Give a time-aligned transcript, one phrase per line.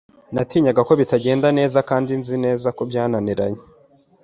[0.33, 3.61] Natinyaga ko bitagenda neza kandi nzi neza ko byananiranye.